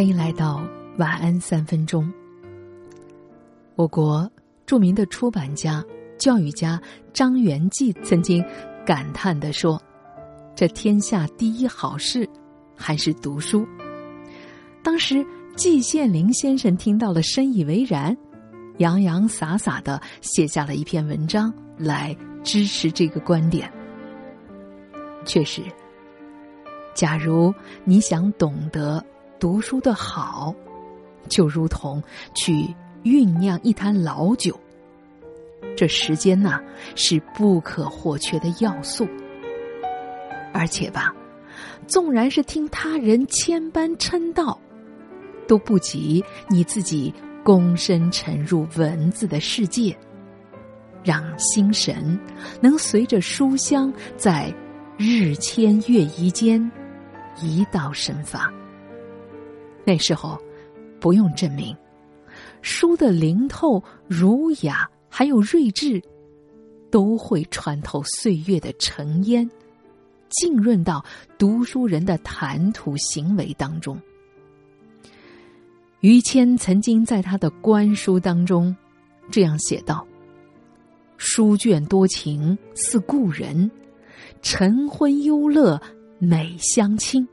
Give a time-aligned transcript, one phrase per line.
[0.00, 0.66] 欢迎来到
[0.96, 2.10] 晚安三分钟。
[3.74, 4.26] 我国
[4.64, 5.84] 著名的出版家、
[6.18, 6.80] 教育家
[7.12, 8.42] 张元济曾经
[8.86, 9.78] 感叹的说
[10.56, 12.26] ：“这天下第一好事
[12.74, 13.68] 还是读书。”
[14.82, 15.22] 当时
[15.54, 18.16] 季羡林先生听到了，深以为然，
[18.78, 23.70] 洋洋洒洒的写下了一篇文章来支持这个观点。
[25.26, 25.60] 确实，
[26.94, 27.52] 假如
[27.84, 29.04] 你想懂得。
[29.40, 30.54] 读书的好，
[31.26, 32.00] 就如同
[32.34, 32.52] 去
[33.02, 34.54] 酝酿一坛老酒。
[35.74, 36.60] 这时间呢，
[36.94, 39.08] 是不可或缺的要素。
[40.52, 41.14] 而且吧，
[41.86, 44.60] 纵然是听他人千般称道，
[45.48, 47.12] 都不及你自己
[47.42, 49.96] 躬身沉入文字的世界，
[51.02, 52.18] 让心神
[52.60, 54.52] 能随着书香在
[54.98, 56.70] 日千月移间
[57.40, 58.52] 一道生发。
[59.90, 60.38] 那时候，
[61.00, 61.76] 不用证明，
[62.62, 66.00] 书的灵透、儒雅，还有睿智，
[66.92, 69.50] 都会穿透岁月的尘烟，
[70.28, 71.04] 浸润到
[71.36, 74.00] 读书人的谈吐行为当中。
[76.02, 78.76] 于谦曾经在他的官书当中
[79.28, 80.06] 这样写道
[81.18, 83.68] ：“书卷多情似故人，
[84.40, 85.82] 晨昏忧乐
[86.20, 87.26] 美相亲。”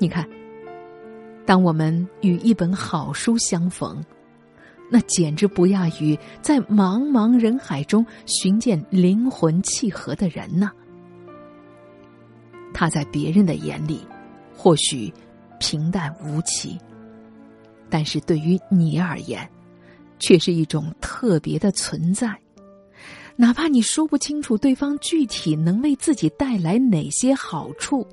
[0.00, 0.26] 你看。
[1.50, 4.00] 当我们与一本好书相逢，
[4.88, 10.70] 那简直不亚于在茫茫人海中寻见灵魂契合的人呢。
[12.72, 13.98] 他在别人的眼里
[14.56, 15.12] 或许
[15.58, 16.78] 平淡无奇，
[17.88, 19.50] 但是对于你而言，
[20.20, 22.32] 却是一种特别的存在。
[23.34, 28.06] 哪怕你说不清楚对方具体能为自己带来哪些好处。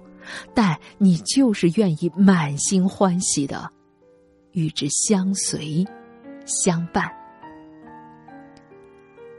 [0.54, 3.70] 但你就是愿意满心欢喜的
[4.52, 5.86] 与之相随
[6.46, 7.12] 相伴。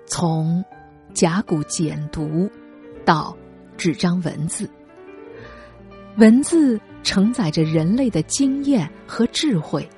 [0.07, 0.65] 从
[1.13, 2.49] 甲骨简读
[3.05, 3.37] 到
[3.77, 4.69] 纸张文字，
[6.17, 9.89] 文字承载着人类的经验和智慧，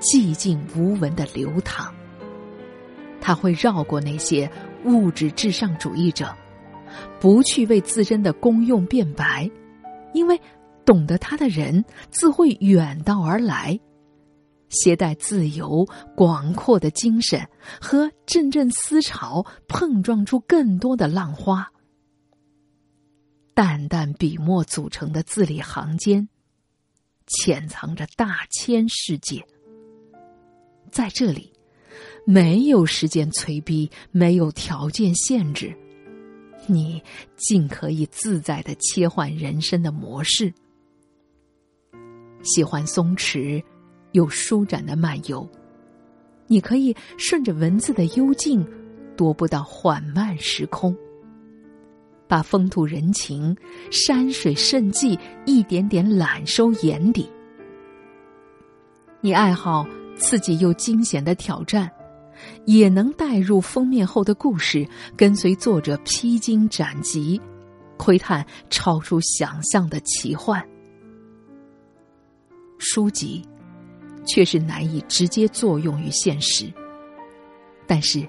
[0.00, 1.92] 寂静无闻的流淌。
[3.20, 4.50] 它会绕过那些
[4.84, 6.34] 物质至上主义者，
[7.20, 9.50] 不去为自身的功用辩白。
[10.12, 10.40] 因为
[10.84, 13.78] 懂得他的人自会远道而来，
[14.68, 17.46] 携带自由广阔的精神
[17.80, 21.70] 和阵阵思潮，碰撞出更多的浪花。
[23.54, 26.28] 淡淡笔墨组成的字里行间，
[27.26, 29.44] 潜藏着大千世界。
[30.90, 31.52] 在这里，
[32.24, 35.76] 没有时间催逼，没有条件限制。
[36.66, 37.02] 你
[37.36, 40.52] 尽可以自在的切换人生的模式，
[42.42, 43.62] 喜欢松弛
[44.12, 45.48] 又舒展的漫游，
[46.46, 48.66] 你可以顺着文字的幽静，
[49.16, 50.96] 踱步到缓慢时空，
[52.28, 53.56] 把风土人情、
[53.90, 57.28] 山水胜迹一点点揽收眼底。
[59.20, 61.90] 你爱好刺激又惊险的挑战。
[62.66, 64.86] 也能带入封面后的故事，
[65.16, 67.40] 跟随作者披荆斩棘，
[67.96, 70.62] 窥探超出想象的奇幻。
[72.78, 73.42] 书籍，
[74.26, 76.72] 却是难以直接作用于现实，
[77.86, 78.26] 但是，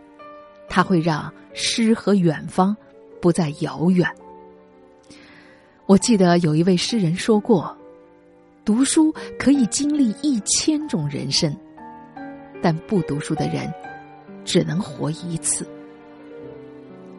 [0.67, 2.75] 它会让诗和远方
[3.21, 4.07] 不再遥远。
[5.85, 7.75] 我记得有一位诗人说过
[8.63, 11.53] ：“读书可以经历一千种人生，
[12.61, 13.71] 但不读书的人。”
[14.43, 15.67] 只能活一次。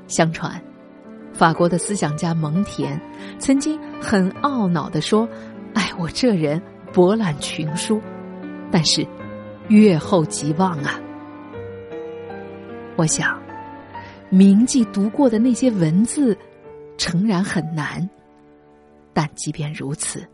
[0.07, 0.63] 相传，
[1.33, 2.99] 法国的思想家蒙恬
[3.39, 5.29] 曾经很懊恼的说
[5.75, 6.61] ：“哎，我这人
[6.93, 8.01] 博览群书，
[8.71, 9.07] 但是
[9.69, 11.01] 阅后即忘啊。”
[12.97, 13.41] 我想，
[14.29, 16.37] 铭记读过的那些文字，
[16.99, 18.07] 诚然很难，
[19.15, 20.29] 但即便如此，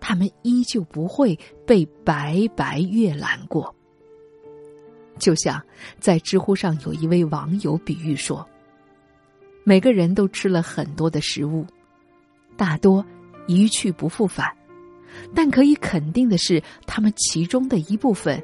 [0.00, 3.74] 他们依旧不会被白白阅览过。
[5.18, 5.62] 就像
[6.00, 8.46] 在知乎上有一位网友比喻说
[9.64, 11.64] ：“每个人都吃了很多的食物，
[12.56, 13.04] 大多
[13.46, 14.50] 一去不复返，
[15.34, 18.42] 但可以肯定的是，他们其中的一部分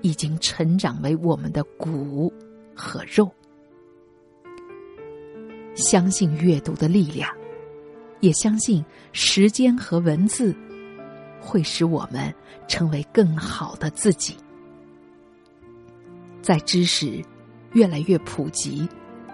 [0.00, 2.32] 已经成长为我们的骨
[2.74, 3.30] 和肉。
[5.74, 7.30] 相信阅读的力量，
[8.20, 8.82] 也相信
[9.12, 10.56] 时间和文字
[11.38, 12.34] 会使我们
[12.66, 14.34] 成为更好的自己。”
[16.46, 17.20] 在知识
[17.72, 18.88] 越来越普及，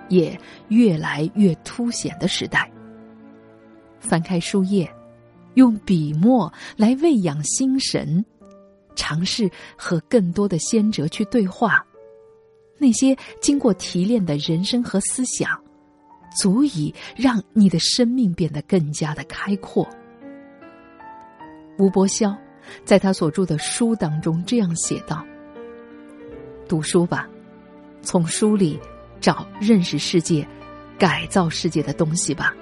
[0.09, 0.35] 也
[0.69, 2.73] 越来越凸显的时代，
[4.01, 4.91] 翻开书页，
[5.53, 8.25] 用笔墨来喂养心神，
[8.97, 11.87] 尝试和更多的先哲去对话。
[12.79, 15.51] 那些经过提炼的人生和思想，
[16.41, 19.87] 足以让你的生命变得更加的开阔。
[21.79, 22.35] 吴伯箫
[22.87, 25.23] 在他所著的书当中这样写道
[26.73, 27.29] ：“读书吧，
[28.01, 28.81] 从书里
[29.21, 30.49] 找认识世界、
[30.99, 32.57] 改造世界的东西吧。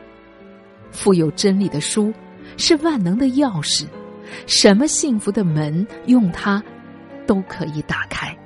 [0.90, 2.12] 富有真理的书
[2.56, 3.86] 是万能的钥匙，
[4.48, 6.60] 什么幸福的门用它
[7.24, 8.36] 都可以打开。”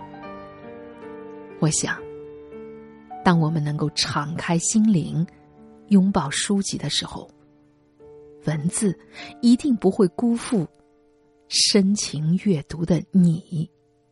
[1.60, 1.96] 我想，
[3.24, 5.26] 当我们能够敞开心灵，
[5.88, 7.26] 拥抱书籍的时候，
[8.44, 8.94] 文字
[9.40, 10.68] 一定不会辜负
[11.48, 13.66] 深情阅读的你。